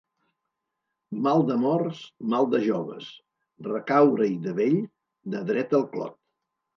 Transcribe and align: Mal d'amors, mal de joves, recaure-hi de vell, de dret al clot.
Mal 1.25 1.43
d'amors, 1.49 1.99
mal 2.33 2.47
de 2.53 2.61
joves, 2.63 3.09
recaure-hi 3.67 4.39
de 4.47 4.55
vell, 4.61 4.79
de 5.35 5.43
dret 5.51 5.77
al 5.81 5.85
clot. 5.93 6.17